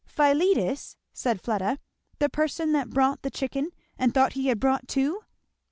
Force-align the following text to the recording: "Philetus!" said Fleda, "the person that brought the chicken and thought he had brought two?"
"Philetus!" 0.07 0.97
said 1.13 1.39
Fleda, 1.39 1.77
"the 2.17 2.27
person 2.27 2.71
that 2.71 2.89
brought 2.89 3.21
the 3.21 3.29
chicken 3.29 3.69
and 3.99 4.11
thought 4.11 4.33
he 4.33 4.47
had 4.47 4.59
brought 4.59 4.87
two?" 4.87 5.21